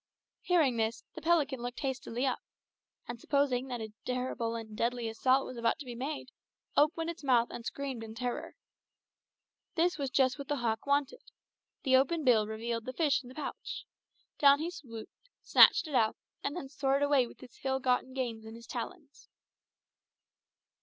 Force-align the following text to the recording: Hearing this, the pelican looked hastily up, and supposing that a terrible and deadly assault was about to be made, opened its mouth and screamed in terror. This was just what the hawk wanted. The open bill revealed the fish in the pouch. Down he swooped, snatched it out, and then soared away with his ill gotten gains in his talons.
Hearing 0.41 0.77
this, 0.77 1.03
the 1.13 1.21
pelican 1.21 1.61
looked 1.61 1.81
hastily 1.81 2.25
up, 2.25 2.39
and 3.07 3.21
supposing 3.21 3.67
that 3.67 3.81
a 3.81 3.93
terrible 4.03 4.55
and 4.55 4.75
deadly 4.75 5.07
assault 5.07 5.45
was 5.45 5.57
about 5.57 5.77
to 5.77 5.85
be 5.85 5.93
made, 5.93 6.31
opened 6.75 7.11
its 7.11 7.23
mouth 7.23 7.49
and 7.51 7.63
screamed 7.63 8.03
in 8.03 8.15
terror. 8.15 8.55
This 9.75 9.99
was 9.99 10.09
just 10.09 10.39
what 10.39 10.47
the 10.47 10.55
hawk 10.55 10.87
wanted. 10.87 11.21
The 11.83 11.97
open 11.97 12.23
bill 12.23 12.47
revealed 12.47 12.85
the 12.85 12.93
fish 12.93 13.21
in 13.21 13.29
the 13.29 13.35
pouch. 13.35 13.85
Down 14.39 14.57
he 14.57 14.71
swooped, 14.71 15.11
snatched 15.43 15.87
it 15.87 15.93
out, 15.93 16.17
and 16.43 16.55
then 16.55 16.67
soared 16.67 17.03
away 17.03 17.27
with 17.27 17.41
his 17.41 17.59
ill 17.63 17.79
gotten 17.79 18.15
gains 18.15 18.43
in 18.43 18.55
his 18.55 18.65
talons. 18.65 19.29